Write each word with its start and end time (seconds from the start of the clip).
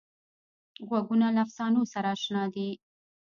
غوږونه 0.87 1.27
له 1.35 1.39
افسانو 1.45 1.81
سره 1.93 2.07
اشنا 2.15 2.43
دي 2.53 2.69